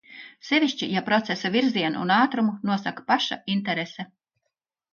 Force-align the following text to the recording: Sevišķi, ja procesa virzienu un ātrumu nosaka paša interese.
Sevišķi, 0.45 0.87
ja 0.93 1.03
procesa 1.09 1.51
virzienu 1.57 2.01
un 2.07 2.15
ātrumu 2.17 2.57
nosaka 2.71 3.07
paša 3.13 3.41
interese. 3.59 4.11